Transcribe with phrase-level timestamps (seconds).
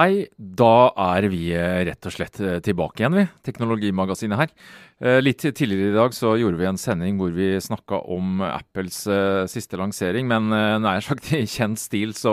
[0.00, 3.24] Hei, da er vi eh, rett og slett eh, tilbake igjen, vi.
[3.44, 4.54] Teknologimagasinet her.
[4.96, 9.02] Eh, litt tidligere i dag så gjorde vi en sending hvor vi snakka om Apples
[9.52, 10.48] siste lansering, men
[10.80, 12.32] nær sagt i kjent stil så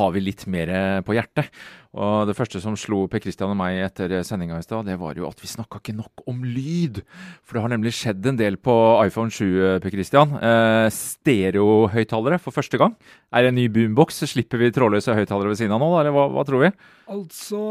[0.00, 0.74] har vi litt mer
[1.06, 1.54] på hjertet.
[1.94, 5.14] Og Det første som slo Per Christian og meg etter sendinga i stad, det var
[5.14, 7.02] jo at vi snakka ikke nok om lyd.
[7.46, 10.34] For det har nemlig skjedd en del på iPhone 7, Per Christian.
[10.40, 12.96] Eh, Stereohøyttalere for første gang.
[13.30, 14.24] Er det en ny boombox?
[14.26, 16.72] Slipper vi trådløse høyttalere ved siden av nå, eller hva, hva tror vi?
[17.14, 17.62] Altså,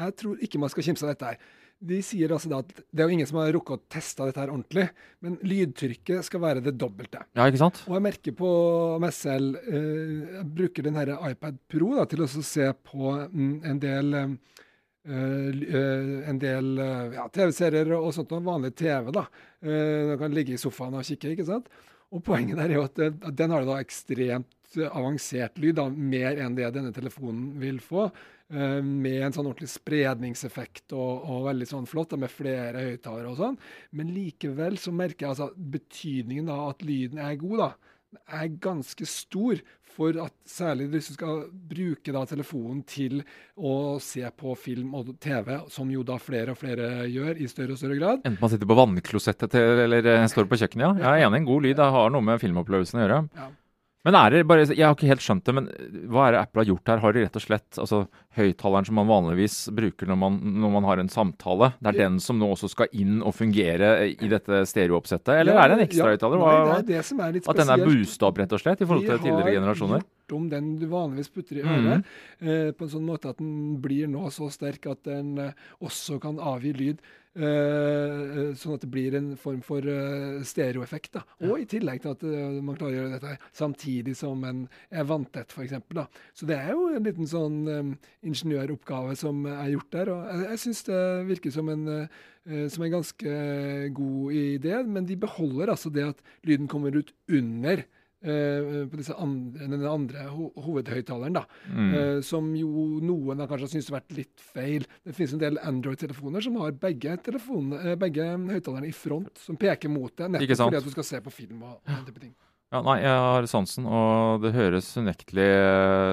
[0.00, 3.02] jeg tror ikke man skal kimse av dette her de sier altså da at det
[3.02, 4.86] er jo ingen som har rukket å teste dette her ordentlig,
[5.24, 7.24] men lydtrykket skal være det dobbelte.
[7.36, 7.82] Ja, ikke sant?
[7.88, 8.50] Og jeg merker på
[9.02, 13.80] meg selv eh, Jeg bruker den her iPad Pro da, til å se på en
[13.82, 14.60] del uh,
[15.04, 16.78] en del
[17.12, 19.10] ja, TV-serier og sånt, noe vanlig TV.
[19.12, 19.26] da.
[19.64, 21.34] Uh, kan ligge i sofaen og kikke.
[21.34, 21.68] ikke sant?
[22.14, 23.00] Og Poenget der er jo at,
[23.36, 28.08] den har da ekstremt avansert lyd, da, mer enn det denne telefonen vil få.
[28.52, 33.38] Eh, med en sånn ordentlig spredningseffekt og, og veldig sånn flott, med flere høyttalere og
[33.40, 33.58] sånn.
[33.96, 37.70] Men likevel så merker jeg altså betydningen av at lyden er god, da,
[38.26, 39.62] er ganske stor
[39.94, 43.20] for at særlig hvis du skal bruke da telefonen til
[43.54, 47.76] å se på film og TV, som jo da flere og flere gjør i større
[47.76, 48.24] og større grad.
[48.24, 50.94] Enten man sitter på vannklosettet eller eh, står på kjøkkenet, ja.
[51.04, 53.20] Jeg er enig, en god lyd det har noe med filmopplevelsen å gjøre.
[53.38, 53.50] Ja.
[54.04, 55.68] Men er det bare, Jeg har ikke helt skjønt det, men
[56.12, 57.00] hva er det Apple har gjort her?
[57.00, 58.02] Har de rett og slett altså
[58.36, 62.18] høyttaleren som man vanligvis bruker når man, når man, har en samtale, det er den
[62.20, 65.32] som nå også skal inn og fungere i dette stereooppsettet?
[65.38, 66.44] Eller ja, er det en ekstra høyttaler?
[66.44, 67.64] Ja, det er det som er litt spesielt.
[67.64, 70.04] At den er boosta opp, rett og slett, i forhold til tidligere generasjoner?
[70.04, 72.48] Gjort om den du vanligvis putter i øret, mm.
[72.48, 76.20] eh, på en sånn måte at den blir nå så sterk at den eh, også
[76.20, 77.04] kan avgi lyd.
[77.34, 81.16] Uh, sånn at det blir en form for uh, stereoeffekt.
[81.16, 81.24] da.
[81.48, 82.22] Og i tillegg til at
[82.62, 84.60] man klarer å gjøre dette samtidig som en
[84.94, 85.74] er vanntett, f.eks.
[86.38, 87.58] Så det er jo en liten sånn
[88.22, 90.12] ingeniøroppgave som er gjort der.
[90.14, 91.02] og Jeg, jeg syns det
[91.32, 91.84] virker som en,
[92.70, 93.34] som en ganske
[93.98, 97.82] god idé, men de beholder altså det at lyden kommer ut under
[98.24, 101.42] Uh, på andre, den andre ho hovedhøyttaleren, da.
[101.68, 101.90] Mm.
[101.92, 104.86] Uh, som jo noen har kanskje syntes har vært litt feil.
[105.04, 109.92] Det finnes en del Android-telefoner som har begge, uh, begge høyttalerne i front, som peker
[109.92, 112.32] mot deg, nettopp fordi at du skal se på film og, og den type ting.
[112.72, 115.50] Ja, nei, jeg har sansen, og det høres unektelig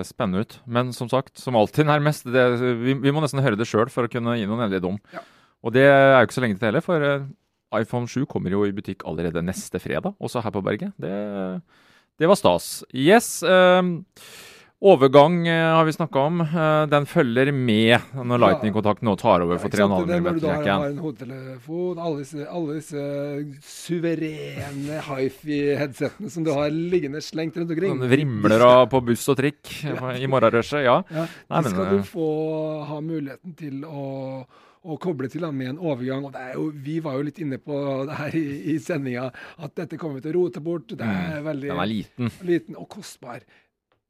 [0.05, 0.57] spennende ut.
[0.69, 2.44] Men som sagt, som alltid nærmest, det,
[2.83, 5.00] vi, vi, må nesten høre det sjøl for å kunne gi noen endelig dom.
[5.16, 5.23] Ja.
[5.63, 7.07] Og det er jo ikke så lenge til heller, for
[7.79, 10.94] iPhone 7 kommer jo i butikk allerede neste fredag, også her på Berget.
[11.01, 11.16] Det
[12.19, 12.83] det var stas.
[12.94, 13.44] Yes.
[13.44, 13.81] Uh,
[14.81, 16.41] overgang uh, har vi snakka om.
[16.41, 18.41] Uh, den følger med når.
[18.41, 20.23] Lightning-kontakten nå tar over for 3,5 mm.
[20.25, 23.05] Når du da har en hodetelefon, alle disse, alle disse
[23.66, 27.95] suverene hifi-headsetene som du har liggende slengt rundt omkring.
[27.95, 29.75] Som vrimler av på buss og trikk
[30.23, 31.00] i morgenrushet, ja.
[31.09, 31.29] ja.
[31.47, 32.33] Nei, men, skal du få
[32.89, 34.09] ha muligheten til å
[34.81, 36.25] å koble til da, med en overgang.
[36.25, 40.00] og jo, Vi var jo litt inne på det her i, i sendinga, at dette
[40.02, 40.90] kommer vi til å rote bort.
[40.90, 41.50] Det er mm.
[41.50, 42.31] veldig Den er liten.
[42.50, 43.46] liten og kostbar.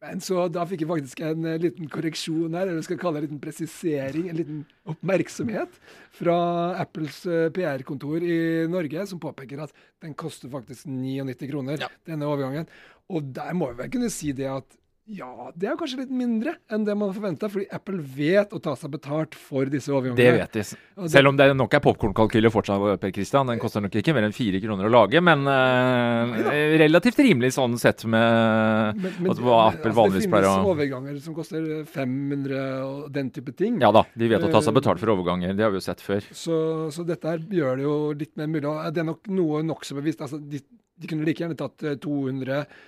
[0.02, 3.20] Men så da fikk jeg faktisk en uh, liten korreksjon her, eller vi skal kalle
[3.20, 5.76] det en liten presisering, en liten oppmerksomhet
[6.18, 6.38] fra
[6.82, 8.40] Apples uh, PR-kontor i
[8.72, 11.92] Norge, som påpeker at den koster faktisk 99 kroner, ja.
[12.09, 12.66] denne overgangen.
[13.14, 14.81] Og der må vi vel kunne si det at
[15.11, 18.73] ja, det er kanskje litt mindre enn det man forventa, fordi Apple vet å ta
[18.79, 20.19] seg betalt for disse overgangene.
[20.19, 21.07] Det vet de.
[21.11, 23.49] Selv om det nok er popkornkalkyler fortsatt, Per Christian.
[23.51, 26.35] Den koster nok ikke mer enn fire kroner å lage, men uh,
[26.81, 30.73] relativt rimelig sånn sett med men, men, hva Apple altså, vanligvis pleier å Det finnes
[30.75, 33.81] overganger som koster 500 og den type ting.
[33.83, 35.55] Ja da, de vet å ta seg betalt for overganger.
[35.57, 36.28] Det har vi jo sett før.
[36.31, 36.61] Så,
[36.95, 38.67] så dette her gjør det jo litt mer mulig.
[38.95, 40.23] Det er nok noe nokså bevisst.
[40.23, 40.61] altså de,
[41.01, 42.81] de kunne like gjerne tatt 200 eh, eh,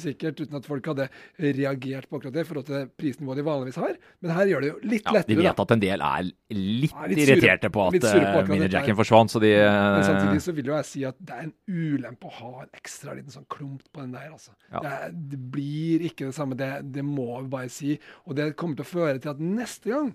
[0.00, 1.06] sikkert, uten at folk hadde
[1.36, 3.98] reagert på akkurat det, i forhold til prisnivået de vanligvis har.
[4.24, 5.36] Men her gjør det jo litt ja, lettere.
[5.36, 9.34] De vet at en del er litt, ja, litt irriterte på at uh, minijacken forsvant,
[9.34, 12.34] så de Men samtidig så vil jo jeg si at det er en ulempe å
[12.38, 14.54] ha en ekstra liten sånn klump på den der, altså.
[14.70, 14.80] Ja.
[14.80, 17.96] Det, er, det, blir ikke det samme, det, det må vi bare si.
[18.26, 20.12] Og det kommer til å føre til at neste gang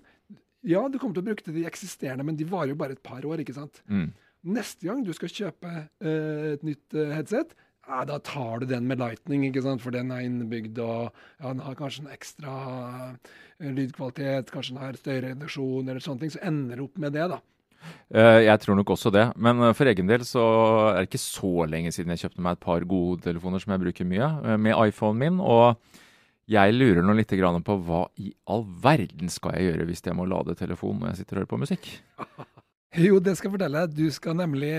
[0.66, 3.22] Ja, du kommer til å bruke de eksisterende, men de varer jo bare et par
[3.22, 3.78] år, ikke sant.
[3.86, 4.10] Mm.
[4.58, 7.54] Neste gang du skal kjøpe uh, et nytt uh, headset,
[7.88, 9.82] ja, da tar du den med Lightning, ikke sant?
[9.82, 10.78] for den er innebygd.
[10.84, 11.08] og
[11.40, 12.56] ja, Den har kanskje en ekstra
[13.14, 16.34] uh, lydkvalitet, kanskje den har støyreduksjon eller sånne ting.
[16.34, 17.40] Så ender du opp med det, da.
[18.12, 19.24] Uh, jeg tror nok også det.
[19.36, 20.44] Men uh, for egen del så
[20.92, 23.84] er det ikke så lenge siden jeg kjøpte meg et par gode telefoner som jeg
[23.86, 24.30] bruker mye,
[24.60, 25.40] med iPhonen min.
[25.40, 25.80] Og
[26.48, 27.32] jeg lurer nå litt
[27.64, 31.22] på hva i all verden skal jeg gjøre hvis jeg må lade telefonen når jeg
[31.22, 31.90] sitter og hører på musikk?
[33.06, 33.84] Jo, det skal jeg fortelle.
[33.92, 34.72] Du skal nemlig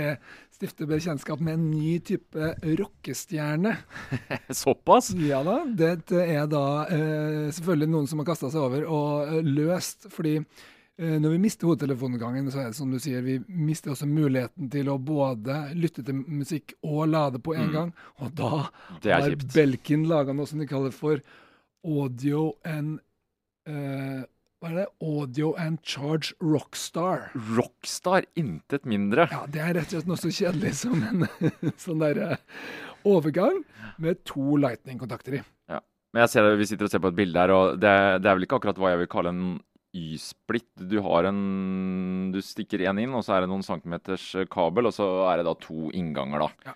[0.53, 3.75] stifte bekjentskap med en ny type rockestjerne.
[4.63, 5.11] Såpass?
[5.13, 5.61] Ja da.
[5.67, 10.09] Det er da eh, selvfølgelig noen som har kasta seg over og eh, løst.
[10.13, 14.09] fordi eh, når vi mister hodetelefongangen, så er det som du sier, vi mister også
[14.09, 17.75] muligheten til å både lytte til musikk og lade på en mm.
[17.77, 17.93] gang.
[18.25, 18.65] Og da
[19.05, 21.21] har Belkin laga noe som de kaller for
[21.85, 22.97] audio and
[23.69, 24.25] eh,
[24.59, 24.87] hva er det?
[25.05, 27.29] Audio and Charge Rockstar.
[27.55, 28.25] Rockstar?
[28.39, 29.29] Intet mindre.
[29.31, 31.23] Ja, Det er rett og slett noe så kjedelig som en
[31.85, 32.37] sånn derre
[33.07, 33.61] overgang
[34.03, 35.41] med to Lightning-kontakter i.
[35.71, 35.79] Ja.
[36.13, 38.27] Men jeg ser det, Vi sitter og ser på et bilde her, og det, det
[38.29, 39.49] er vel ikke akkurat hva jeg vil kalle en
[39.95, 40.69] Y-splitt.
[40.85, 44.93] Du har en Du stikker én inn, og så er det noen centimeters kabel, og
[44.93, 46.71] så er det da to innganger, da.
[46.73, 46.75] Ja.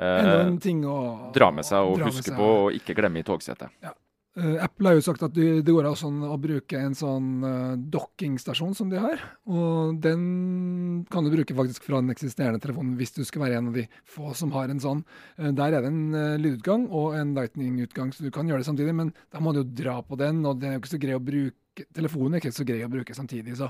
[0.00, 0.96] Enda en ting å
[1.36, 3.68] Dra med seg og huske på og ikke glemme i togsetet.
[3.84, 3.92] Ja.
[4.40, 7.76] Uh, Apple har jo sagt at det, går an sånn, å bruke en sånn uh,
[7.92, 9.20] dokkingstasjon som de har.
[9.52, 13.70] Og den kan du bruke faktisk fra den eksisterende telefonen hvis du skal være en
[13.70, 15.04] av de få som har en sånn.
[15.36, 18.70] Uh, der er det en uh, lydutgang og en lightning-utgang, så du kan gjøre det
[18.70, 18.96] samtidig.
[18.96, 21.18] Men da må du jo dra på den, og den er jo ikke så grei
[21.18, 21.56] å bruke
[21.94, 23.54] telefonen er ikke så grei å bruke samtidig.
[23.60, 23.68] Så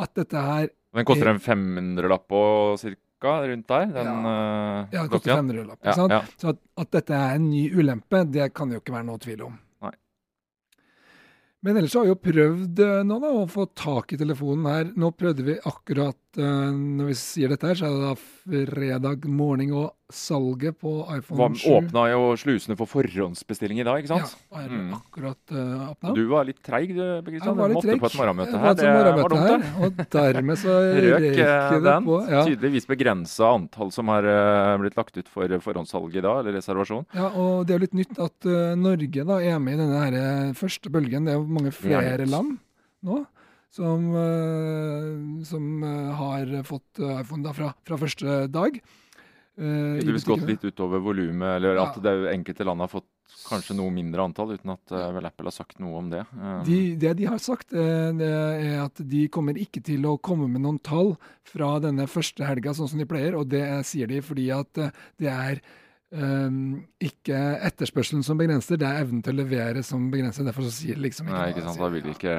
[0.00, 2.42] at dette her Den koster en 500-lapp på
[2.80, 3.06] cirka?
[3.20, 3.86] rundt der?
[3.92, 5.78] Den, ja, ja, det koster 500-lapp.
[5.84, 6.20] Ja, ja.
[6.40, 9.20] Så at, at, dette er en ny ulempe, det kan det jo ikke være noe
[9.20, 9.58] tvil om.
[11.60, 14.92] Men ellers har vi jo prøvd eh, nå da, å få tak i telefonen her.
[14.96, 19.26] Nå prøvde vi akkurat uh, Når vi sier dette her, så er det da fredag
[19.28, 24.34] morgen og salget på iPhone 7 Åpna jo slusene for forhåndsbestilling i dag, ikke sant?
[24.50, 24.92] Ja, er mm.
[24.96, 26.14] akkurat uh, åpna.
[26.16, 27.56] Du var litt treig, du, Kristian.
[27.56, 28.02] Du måtte treg.
[28.02, 28.76] på et morgenmøte her.
[28.78, 30.76] Det var dumt, her, Og dermed så
[31.06, 32.08] røk det den.
[32.08, 32.20] på.
[32.30, 32.44] Ja.
[32.48, 37.06] Tydeligvis begrensa antall som har uh, blitt lagt ut for forhåndssalg i dag, eller reservasjon.
[37.16, 40.06] Ja, og det er jo litt nytt at uh, Norge da er med i denne
[40.06, 41.26] her, første bølgen.
[41.26, 42.58] Det er jo mange flere land
[43.06, 43.22] nå
[43.70, 44.02] som,
[45.46, 45.84] som
[46.18, 48.80] har fått iPhone da fra, fra første dag.
[49.60, 51.82] Uh, Tydeligvis gått litt utover volumet, eller ja.
[51.90, 53.08] at det enkelte land har fått
[53.44, 56.22] kanskje noe mindre antall, uten at uh, vel Apple har sagt noe om det.
[56.32, 56.62] Uh.
[56.64, 60.64] De, det de har sagt, det er at de kommer ikke til å komme med
[60.64, 61.12] noen tall
[61.44, 63.36] fra denne første helga, sånn som de pleier.
[63.36, 64.82] Og det sier de fordi at
[65.20, 65.60] det er
[66.16, 70.48] um, ikke etterspørselen som begrenser, det er evnen til å levere som begrenser.
[70.48, 72.36] Derfor så sier de liksom ikke Nei, ikke sant, da vil de ikke...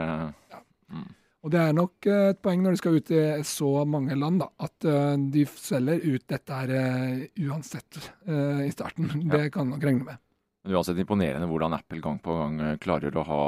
[0.51, 0.63] Ja.
[0.91, 1.09] Mm.
[1.41, 4.43] Og det er nok eh, et poeng når de skal ut i så mange land,
[4.43, 7.97] da, at uh, de selger ut dette her uh, uansett
[8.29, 9.09] i starten.
[9.23, 9.39] Ja.
[9.39, 10.21] Det kan nok regne med.
[10.61, 13.41] Det er uansett imponerende hvordan Apple gang på gang klarer å ha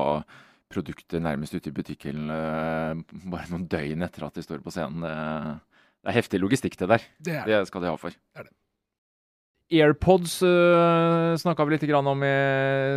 [0.74, 5.06] produkter nærmest ute i butikken bare noen døgn etter at de står på scenen.
[5.06, 5.14] Det,
[6.02, 7.06] det er heftig logistikk, det der.
[7.20, 7.60] Det, det.
[7.60, 8.18] det skal de ha for.
[8.18, 8.56] Det er det.
[9.72, 12.34] AirPods uh, snakka vi litt om i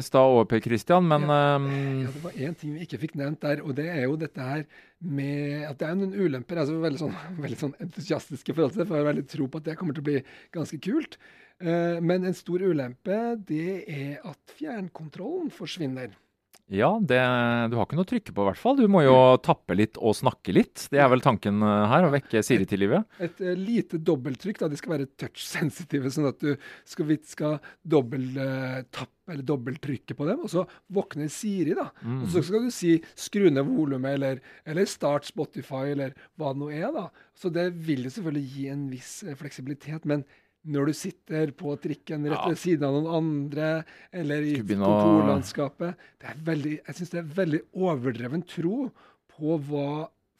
[0.04, 3.40] stad òg, Per Christian, men ja, ja, Det var én ting vi ikke fikk nevnt
[3.44, 4.66] der, og det er jo dette her
[5.00, 6.60] med at det er noen ulemper.
[6.62, 9.62] altså Veldig sånn, veldig sånn entusiastiske forhold til det, for jeg har veldig tro på
[9.62, 10.20] at det kommer til å bli
[10.56, 11.18] ganske kult.
[11.62, 16.12] Uh, men en stor ulempe, det er at fjernkontrollen forsvinner.
[16.66, 17.18] Ja, det,
[17.70, 18.78] du har ikke noe å trykke på i hvert fall.
[18.80, 20.88] Du må jo tappe litt og snakke litt.
[20.90, 23.06] Det er vel tanken eh, her, å vekke Siri til livet?
[23.20, 24.64] Et, et uh, lite dobbelttrykk.
[24.72, 26.56] De skal være touch-sensitive, sånn at du
[26.88, 30.42] skal, skal dobbelttappe uh, eller dobbelttrykke på dem.
[30.46, 31.86] Og så våkner Siri, da.
[32.02, 32.24] Mm.
[32.24, 36.62] Og så skal du si 'skru ned volumet', eller, eller 'start Spotify', eller hva det
[36.62, 36.90] nå er.
[36.94, 37.08] da.
[37.34, 40.04] Så det vil jo selvfølgelig gi en viss fleksibilitet.
[40.04, 40.26] men
[40.66, 43.70] når du sitter på trikken rett ved siden av noen andre,
[44.14, 46.08] eller i kontorlandskapet.
[46.20, 48.88] Det er veldig, jeg syns det er veldig overdreven tro
[49.36, 49.88] på hva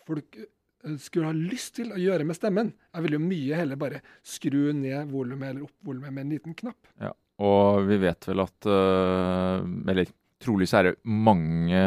[0.07, 2.73] folk eh, skulle ha lyst til å gjøre med stemmen.
[2.95, 6.59] Jeg vil jo mye heller bare skru ned volumet eller opp volumet med en liten
[6.59, 6.93] knapp.
[7.03, 7.13] Ja,
[7.47, 9.61] og vi vet vel at uh,
[9.93, 10.09] Eller
[10.43, 11.81] trolig så er det mange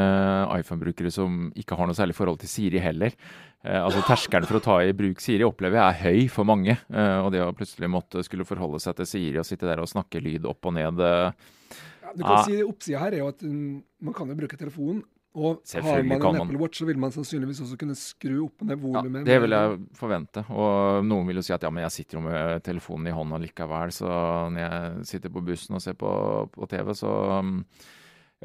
[0.57, 3.13] iPhone-brukere som ikke har noe særlig forhold til Siri heller.
[3.63, 6.77] Eh, altså Terskelen for å ta i bruk Siri opplever jeg er høy for mange.
[6.89, 9.91] Eh, og det å plutselig måtte skulle forholde seg til Siri og sitte der og
[9.91, 11.47] snakke lyd opp og ned eh,
[12.09, 12.43] ja, du kan ah.
[12.47, 15.03] si Oppsida her er jo at um, man kan jo bruke telefonen.
[15.37, 18.79] Og har man en Apple Watch, så vil man sannsynligvis også kunne skru opp ned
[18.81, 19.21] volumet.
[19.21, 20.41] Ja, det vil jeg forvente.
[20.49, 23.37] Og noen vil jo si at ja, men jeg sitter jo med telefonen i hånda
[23.43, 24.09] likevel, så
[24.49, 26.11] når jeg sitter på bussen og ser på,
[26.55, 27.13] på TV, så
[27.45, 27.59] um,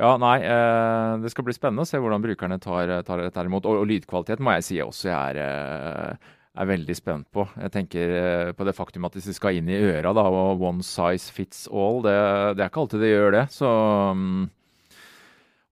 [0.01, 3.69] ja, nei, eh, Det skal bli spennende å se hvordan brukerne tar, tar dette imot.
[3.71, 7.47] Og, og lydkvalitet må jeg si også jeg er, eh, er veldig spent på.
[7.61, 10.83] Jeg tenker eh, på det faktum at de skal inn i øra, da, og one
[10.87, 12.03] size fits all.
[12.07, 12.19] Det,
[12.59, 13.47] det er ikke alltid de gjør det.
[13.55, 13.73] så...
[14.13, 14.51] Um,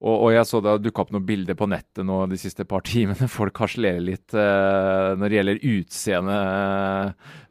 [0.03, 2.83] Og, og, jeg så det dukka opp noen bilder på nettet nå de siste par
[2.89, 3.29] timene.
[3.31, 6.39] Folk harselerer litt uh, når det gjelder utseende.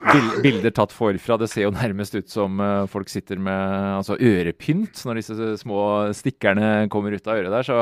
[0.03, 1.37] Bil, bilder tatt forfra.
[1.39, 5.83] Det ser jo nærmest ut som uh, folk sitter med altså, ørepynt når disse små
[6.17, 7.69] stikkerne kommer ut av øret der.
[7.69, 7.79] Så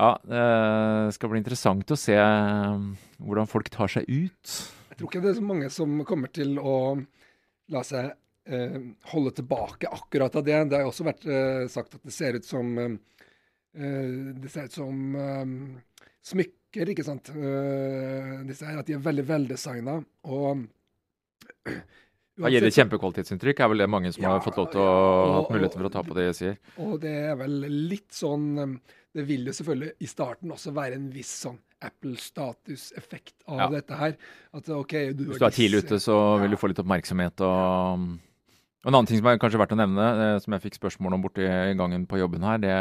[0.00, 2.82] ja, det skal bli interessant å se uh,
[3.22, 4.56] hvordan folk tar seg ut.
[4.90, 6.74] Jeg tror ikke det er så mange som kommer til å
[7.70, 8.16] la seg
[9.12, 10.56] holde tilbake akkurat av det.
[10.72, 11.22] Det har også vært
[11.70, 12.96] sagt at det ser ut som Eh,
[13.72, 15.54] det ser ut som um,
[16.26, 17.30] smykker, ikke sant.
[17.34, 20.00] Uh, disse her, at de er veldig veldesigna.
[20.26, 20.64] Og
[21.70, 23.62] det gir det kjempekvalitetsinntrykk?
[23.62, 25.90] Er vel det mange som ja, har fått lov til å ja, hatt muligheten for
[25.90, 26.56] å ta på det jeg sier?
[26.82, 27.58] Og det er vel
[27.90, 28.78] litt sånn
[29.10, 33.68] Det vil jo selvfølgelig i starten også være en viss sånn Apple-statuseffekt av ja.
[33.78, 34.16] dette her.
[34.56, 38.18] At OK du Hvis du er tidlig ute, så vil du få litt oppmerksomhet og
[38.29, 38.29] og
[38.86, 41.24] En annen ting som er kanskje verdt å nevne, eh, som jeg fikk spørsmål om
[41.26, 41.44] borti
[41.76, 42.76] gangen på jobben her, det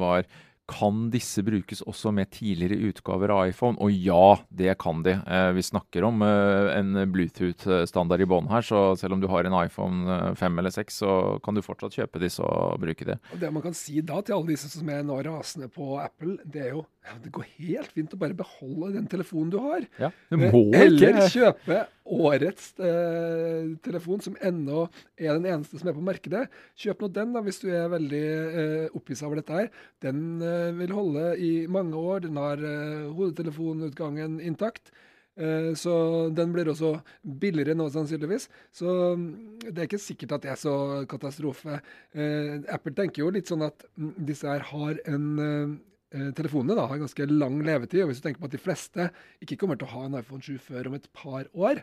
[0.00, 0.26] var
[0.66, 3.78] kan disse brukes også med tidligere utgaver av iPhone?
[3.82, 5.14] Og ja, det kan de.
[5.22, 9.46] Eh, vi snakker om eh, en Bluetooth-standard i bånn her, så selv om du har
[9.46, 11.12] en iPhone 5 eller 6, så
[11.44, 13.20] kan du fortsatt kjøpe disse og bruke det.
[13.38, 16.66] Det man kan si da til alle disse som er nå rasende på Apple, det
[16.66, 19.86] er jo ja, det går helt fint å bare beholde den telefonen du har.
[20.00, 25.96] Ja, du må Eller kjøpe årets eh, telefon, som ennå er den eneste som er
[25.96, 26.44] på markedet.
[26.78, 29.72] Kjøp nå den da, hvis du er veldig eh, opphissa over dette her.
[30.02, 32.24] Den eh, vil holde i mange år.
[32.26, 34.90] Den har eh, hodetelefonutgangen intakt.
[35.38, 35.96] Eh, så
[36.34, 38.48] den blir også billigere nå, sannsynligvis.
[38.74, 39.26] Så mm,
[39.68, 40.78] det er ikke sikkert at det er så
[41.10, 41.82] katastrofe.
[42.16, 46.76] Eh, Apple tenker jo litt sånn at mm, disse her har en eh, Eh, telefonene
[46.78, 48.02] da, har ganske lang levetid.
[48.04, 49.08] og Hvis du tenker på at de fleste
[49.42, 51.82] ikke kommer til å ha en iPhone 7 før om et par år,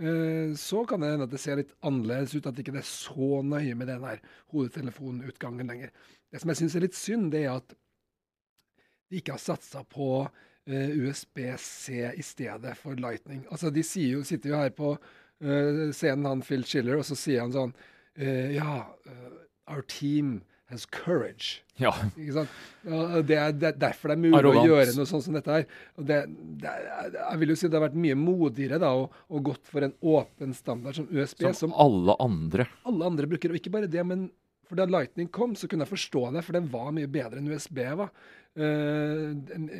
[0.00, 2.88] eh, så kan det hende at det ser litt annerledes ut, at det ikke er
[2.88, 4.22] så nøye med den der
[4.54, 5.92] hodetelefonutgangen lenger.
[6.32, 7.76] Det som jeg syns er litt synd, det er at
[9.08, 13.44] de ikke har satsa på eh, USB-C i stedet for Lightning.
[13.52, 14.96] Altså, De jo, sitter jo her på
[15.38, 17.72] scenen, han Phil Schiller, og så sier han sånn
[18.18, 18.88] Ja,
[19.70, 21.62] our team has courage.
[21.80, 21.92] Ja.
[22.14, 23.36] Det er, det,
[23.70, 24.66] er, derfor det er mulig Arrogant.
[24.66, 25.68] å gjøre noe sånt som dette her.
[25.96, 26.18] Det,
[26.60, 26.74] det,
[27.14, 29.94] jeg vil jo si det har vært mye modigere da, og, og gått for en
[30.12, 31.46] åpen standard som USB.
[31.46, 32.68] Som, som, alle andre.
[32.88, 33.54] Alle andre bruker.
[33.54, 34.28] Og ikke bare det, men
[34.68, 37.48] for da Lightning kom, så kunne jeg forstå det, for den var mye bedre enn
[37.48, 38.12] USB var.
[38.58, 39.36] Uh,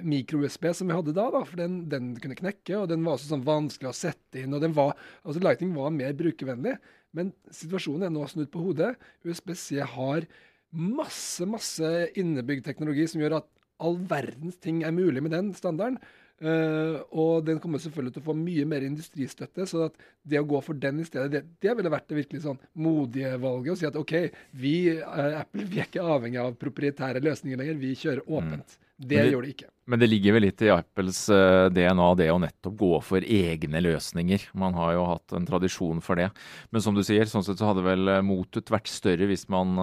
[0.07, 3.33] Mikro-USB som vi hadde da, da for den, den, kunne knekke, og den var også
[3.33, 4.55] sånn vanskelig å sette inn.
[4.55, 6.79] og den var, altså Lightning var mer brukervennlig.
[7.17, 8.93] Men situasjonen er nå snudd på hodet.
[9.27, 10.29] USB-C har
[10.71, 13.53] masse, masse innebygd teknologi som gjør at
[13.85, 16.01] all verdens ting er mulig med den standarden.
[16.39, 19.67] Uh, og den kommer selvfølgelig til å få mye mer industristøtte.
[19.67, 22.45] Så at det å gå for den i stedet, det, det ville vært det virkelig
[22.45, 23.73] sånn modige valget.
[23.75, 24.15] Å si at OK,
[24.59, 27.81] vi uh, Apple vi er ikke avhengig av proprietære løsninger lenger.
[27.83, 28.31] Vi kjører mm.
[28.39, 28.77] åpent.
[28.79, 28.88] Mm.
[28.99, 29.69] Det, det gjør det ikke.
[29.89, 33.83] Men det ligger vel litt i Apples eh, DNA det å nettopp gå for egne
[33.87, 34.49] løsninger.
[34.59, 36.29] Man har jo hatt en tradisjon for det.
[36.75, 39.79] Men som du sier, sånn sett så hadde vel motet vært større hvis man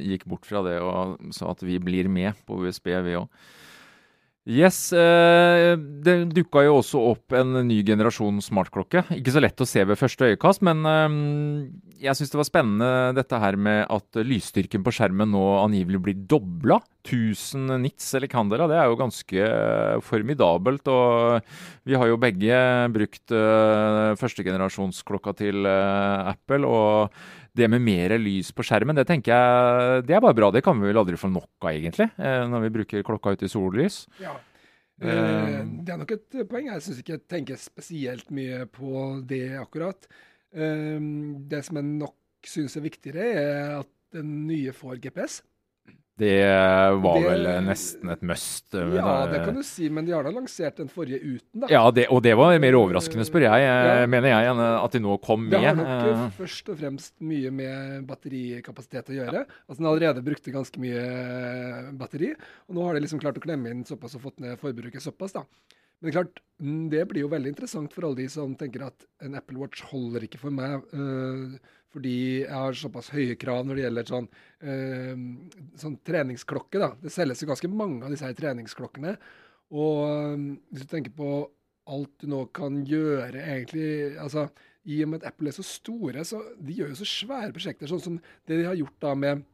[0.00, 3.28] gikk bort fra det og sa at vi blir med på USB, vi òg.
[4.44, 9.06] Yes, eh, Det dukka jo også opp en ny generasjon smartklokke.
[9.16, 11.14] Ikke så lett å se ved første øyekast, men eh,
[12.04, 16.26] jeg syns det var spennende dette her med at lysstyrken på skjermen nå angivelig blir
[16.28, 16.82] dobla.
[17.04, 19.46] 1000 nits eller candela, det er jo ganske
[20.04, 20.88] formidabelt.
[20.88, 22.58] Og vi har jo begge
[22.94, 26.64] brukt uh, førstegenerasjonsklokka til Apple.
[26.64, 30.48] og det med mer lys på skjermen, det tenker jeg det er bare bra.
[30.50, 33.46] Det kan vi vel aldri få nok av, egentlig, eh, når vi bruker klokka ute
[33.46, 34.00] i sollys.
[34.18, 34.34] Ja.
[34.98, 36.66] Det er nok et poeng.
[36.70, 40.06] Jeg syns ikke jeg tenker spesielt mye på det akkurat.
[40.54, 45.42] det som jeg nok syns er viktigere, er at den nye får GPS.
[46.14, 46.46] Det
[47.02, 48.68] var det, vel nesten et must.
[48.70, 51.70] Ja, det kan du si, men de har da lansert den forrige uten, da.
[51.72, 54.04] Ja, det, og det var mer overraskende, spør jeg, ja.
[54.06, 55.56] mener jeg, enn at de nå kom med.
[55.56, 59.42] Det har nok først og fremst mye med batterikapasitet å gjøre.
[59.42, 59.62] Ja.
[59.66, 61.02] Altså Den allerede brukte ganske mye
[61.98, 62.30] batteri,
[62.68, 65.34] og nå har de liksom klart å klemme inn såpass og fått ned forbruket såpass,
[65.34, 65.42] da.
[66.04, 69.06] Men det klart, mm, det blir jo veldig interessant for alle de som tenker at
[69.24, 70.82] en Apple Watch holder ikke for meg.
[70.92, 71.56] øh,
[71.94, 74.28] fordi jeg har såpass høye krav når det gjelder sånn,
[74.66, 75.22] øh,
[75.80, 76.78] sånn treningsklokke.
[76.82, 76.90] da.
[77.00, 79.16] Det selges jo ganske mange av disse her treningsklokkene.
[79.72, 81.30] Og øh, hvis du tenker på
[81.86, 84.50] alt du nå kan gjøre, egentlig altså,
[84.84, 87.88] I og med at Apple er så store, så de gjør jo så svære prosjekter.
[87.88, 89.46] Sånn som det de har gjort da med,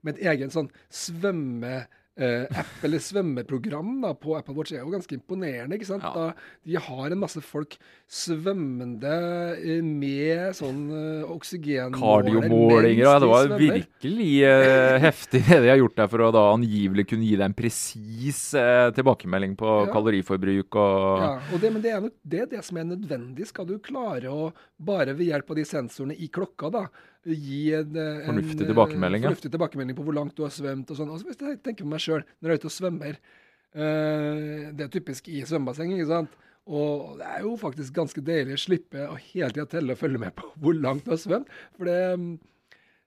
[0.00, 1.82] med et egen sånn svømme
[2.16, 5.76] eh, app eller svømmeprogram da, på Apple Watch er jo ganske imponerende.
[5.78, 6.02] ikke sant?
[6.04, 6.12] Ja.
[6.12, 7.76] Da, de har en masse folk
[8.08, 9.12] svømmende
[9.58, 13.02] eh, med sånn eh, oksygenmåler Kardiomålinger.
[13.04, 13.78] Ja, det var svømmer.
[13.78, 17.46] virkelig eh, heftig det de har gjort der for å da angivelig kunne gi deg
[17.50, 19.88] en presis eh, tilbakemelding på Ja.
[19.92, 23.46] kaloriforbruk og Ja, og det, men det er, nok, det er det som er nødvendig.
[23.50, 24.50] Skal du klare å
[24.82, 26.84] bare ved hjelp av de sensorene i klokka da,
[27.30, 29.54] gi en, en Fornuftig tilbakemelding, fornuftig ja.
[29.56, 31.10] tilbakemelding på hvor langt du har svømt og sånn.
[31.14, 34.86] Altså, hvis jeg tenker på meg sjøl når jeg er ute og svømmer uh, Det
[34.86, 36.38] er typisk i svømmebasseng, ikke sant.
[36.70, 40.20] Og det er jo faktisk ganske deilig å slippe å hele tida telle og følge
[40.22, 41.50] med på hvor langt du har svømt.
[41.78, 41.98] For det,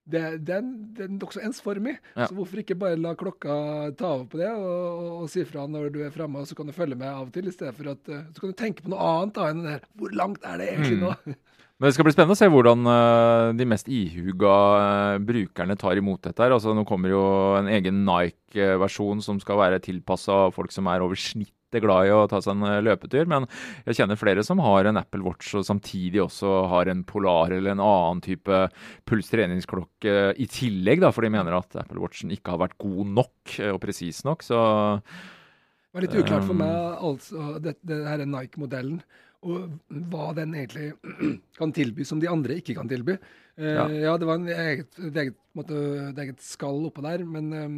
[0.06, 0.66] det, det, er,
[1.06, 1.96] er nokså ensformig.
[2.14, 2.28] Ja.
[2.30, 3.56] Så hvorfor ikke bare la klokka
[3.98, 4.70] ta over på det, og,
[5.02, 7.26] og, og si fra når du er framme, og så kan du følge med av
[7.28, 9.50] og til, i stedet for at eh, Så kan du tenke på noe annet da
[9.50, 11.10] enn det der Hvor langt er det egentlig Mm.
[11.10, 11.36] nå?
[11.76, 16.00] Men det skal bli spennende å se hvordan eh, de mest ihuga eh, brukerne tar
[16.00, 16.40] imot dette.
[16.40, 16.54] her.
[16.56, 17.24] Altså, nå kommer jo
[17.60, 22.28] en egen Nike-versjon som skal være tilpassa folk som er over snittet glad i å
[22.32, 23.28] ta seg en eh, løpetur.
[23.32, 23.48] Men
[23.86, 27.74] jeg kjenner flere som har en Apple Watch og samtidig også har en Polar eller
[27.74, 28.62] en annen type
[29.10, 33.56] pulstreningsklokke i tillegg, da, for de mener at Apple Watchen ikke har vært god nok
[33.60, 34.46] eh, og presis nok.
[34.46, 34.58] Så
[35.02, 36.64] Det var litt uklart for Um.
[36.64, 39.00] meg, altså, det, det her er Nike-modellen.
[39.46, 39.76] Og
[40.10, 40.94] hva den egentlig
[41.60, 43.18] kan tilby som de andre ikke kan tilby.
[43.60, 43.88] Uh, Ja.
[43.88, 44.18] ja.
[44.20, 45.78] det var en eget, et eget, måte,
[46.10, 47.78] et eget skall oppå der, men ehm,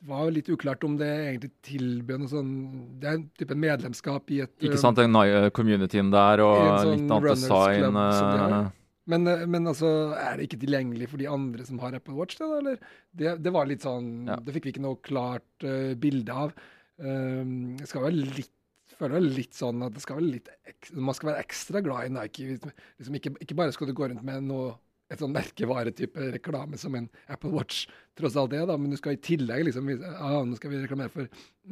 [0.00, 2.52] det var litt uklart om det egentlig tilbød noe sånn
[3.00, 5.16] Det er en type medlemskap i et ikke sant, den
[5.56, 7.98] communityen der og sånn litt annet design.
[7.98, 8.70] de eh,
[9.12, 12.38] Men, eh, men altså, er det ikke tilgjengelig for de andre som har Apple Watch?
[12.40, 12.94] Det, da, eller?
[13.12, 14.38] Det, det var litt sånn Ja.
[14.40, 16.56] Det fikk vi ikke noe klart uh, bilde av.
[17.00, 18.56] Um, det skal være litt
[19.00, 20.48] føler det litt sånn at det skal være litt
[20.92, 22.56] Man skal være ekstra glad i Nike.
[23.00, 24.74] Liksom ikke, ikke bare skal du gå rundt med noe
[25.10, 27.88] et sånn merkevaretype reklame som en Apple Watch
[28.18, 31.12] tross alt er, da, men du skal i tillegg liksom ah, Nå skal vi reklamere
[31.12, 31.26] for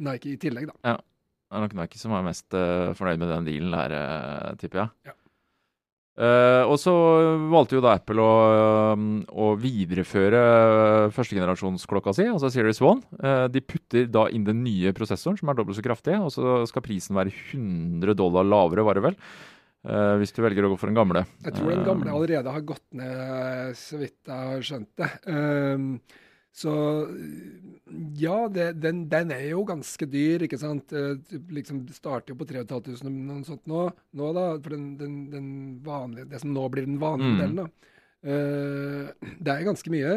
[0.09, 0.93] Nike i tillegg, da.
[0.93, 0.97] Ja.
[1.49, 4.83] Det er nok Nike som er mest uh, fornøyd med den dealen der, uh, tipper
[4.83, 5.09] jeg.
[5.09, 5.15] Ja.
[6.19, 6.91] Uh, og så
[7.47, 8.31] valgte jo da Apple å,
[9.31, 10.41] å videreføre
[11.15, 13.05] førstegenerasjonsklokka si, altså Series 1.
[13.23, 16.59] Uh, de putter da inn den nye prosessoren, som er dobbelt så kraftig, og så
[16.69, 19.17] skal prisen være 100 dollar lavere, var det vel?
[19.87, 21.21] Eh, hvis du velger å gå for den gamle.
[21.45, 25.07] Jeg tror den gamle Eh, allerede har gått ned, så vidt jeg har skjønt det.
[25.23, 26.17] Uh,
[26.51, 26.73] så
[28.19, 30.91] ja, det, den, den er jo ganske dyr, ikke sant.
[30.91, 31.15] Eh,
[31.55, 33.85] liksom, starter jo på 3500 eller noe sånt nå,
[34.19, 35.49] nå da, for den, den, den
[35.85, 37.37] vanlige, det som nå blir den vanlige Mm.
[37.37, 37.63] modellen.
[37.63, 37.69] da.
[39.39, 40.15] Det er ganske mye,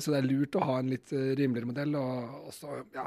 [0.00, 1.92] så det er lurt å ha en litt rimeligere modell.
[2.00, 3.04] Og også, ja,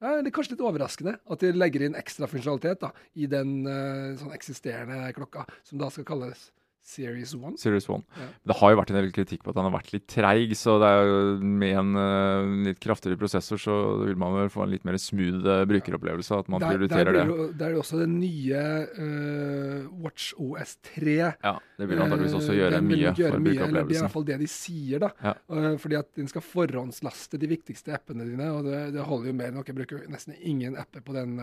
[0.00, 4.16] det er kanskje litt overraskende at de legger inn ekstra funksjonalitet da, i den eh,
[4.20, 6.48] sånn eksisterende klokka, som da skal kalles
[6.82, 7.58] Series 1.
[7.60, 8.02] Series 1.
[8.16, 8.26] Ja.
[8.50, 10.78] Det har jo vært en del kritikk på at han har vært litt treig, så
[10.80, 11.18] det er jo
[11.60, 15.44] med en uh, litt kraftigere prosessor så vil man vel få en litt mer smooth
[15.44, 17.48] uh, brukeropplevelse, at man Der, der, prioriterer blir det.
[17.60, 18.62] der er det også den nye
[18.96, 21.18] uh, Watch OS 3.
[21.20, 24.16] Ja, det vil antakeligvis også gjøre mye gjøre for mye, eller Det er i hvert
[24.16, 25.12] fall det de sier, da.
[25.20, 25.36] Ja.
[25.84, 29.52] Fordi at den skal forhåndslaste de viktigste appene dine, og det, det holder jo mer
[29.52, 31.36] enn Jeg bruker nesten ingen apper på den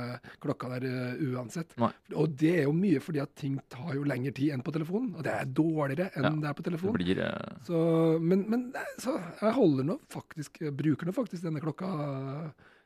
[0.44, 1.78] klokka der uansett.
[1.80, 1.94] Nei.
[2.18, 5.14] Og det er jo mye fordi at ting tar jo lengre tid enn på telefonen,
[5.16, 6.98] og det er dårligere enn Ja, det er på Det telefonen.
[7.00, 7.82] blir eh, Så,
[8.24, 8.70] men, men
[9.02, 11.92] så jeg holder nå faktisk, bruker nå faktisk denne klokka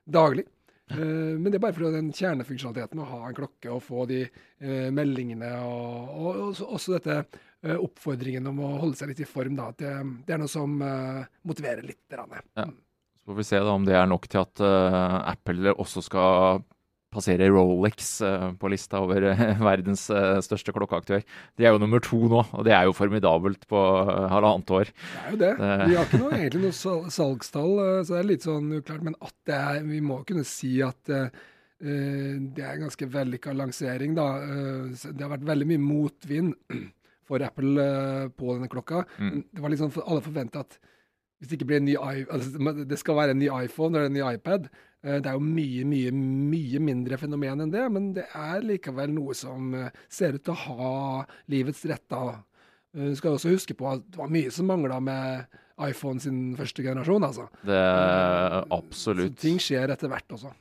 [0.10, 0.47] daglig.
[0.91, 4.25] Uh, men det er bare for den kjernefunksjonaliteten å ha en klokke og få de
[4.27, 9.30] uh, meldingene, og, og også, også dette uh, oppfordringen om å holde seg litt i
[9.30, 9.56] form.
[9.60, 9.93] Da, at det,
[10.27, 10.75] det er noe som
[11.47, 12.04] motiverer litt.
[12.12, 12.67] Ja.
[12.67, 16.65] Så får vi se da om det er nok til at Apple også skal
[17.12, 21.24] passere Rolex eh, på lista over eh, verdens eh, største klokkeaktør.
[21.60, 23.82] De er jo nummer to nå, og det er jo formidabelt på
[24.32, 24.91] halvannet år.
[24.93, 25.52] Det er jo det.
[25.60, 27.74] Vi har ikke noe, egentlig noe sal salgstall,
[28.06, 29.04] så det er litt sånn uklart.
[29.08, 31.00] Men at det er, vi må kunne si at
[31.82, 34.13] det er en ganske vellykka lansering.
[34.17, 34.28] da.
[34.91, 36.54] Det har vært veldig mye motvind
[37.28, 37.88] for Apple
[38.38, 39.04] på denne klokka.
[39.17, 39.43] Mm.
[39.50, 40.78] Det var liksom Alle forventa at
[41.41, 44.12] hvis det ikke blir en ny iPhone, altså, det skal være en ny iPhone eller
[44.12, 44.67] en ny iPad.
[45.04, 49.10] Eh, Det er jo mye, mye, mye mindre fenomen enn det, men det er likevel
[49.15, 52.06] noe som eh, ser ut til å ha livets rett.
[52.13, 52.43] da.
[52.93, 55.47] Eh, Du skal også huske på at det var mye som mangla med
[55.82, 57.23] iPhone sin første generasjon.
[57.25, 57.47] altså.
[57.65, 59.34] Det er absolutt.
[59.39, 60.54] Så ting skjer etter hvert også.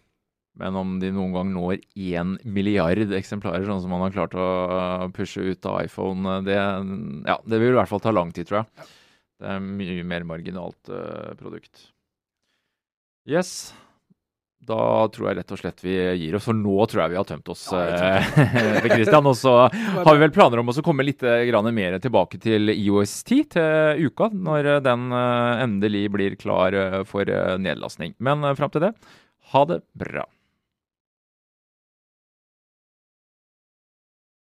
[0.60, 5.10] Men om de noen gang når én milliard eksemplarer, sånn som man har klart å
[5.14, 8.64] pushe ut av iPhone, det, ja, det vil i hvert fall ta lang tid, tror
[8.64, 8.88] jeg.
[9.40, 11.88] Det er mye mer marginalt uh, produkt.
[13.28, 13.72] Yes.
[14.64, 17.28] da tror jeg rett og slett vi gir oss, for nå tror jeg vi har
[17.28, 17.62] tømt oss.
[17.72, 19.54] Ja, eh, Christian, Og så
[20.06, 24.28] har vi vel planer om å komme litt mer tilbake til IOS 10 til uka,
[24.32, 26.76] når den endelig blir klar
[27.08, 27.28] for
[27.60, 28.16] nedlastning.
[28.18, 28.92] Men fram til det,
[29.54, 30.26] ha det bra.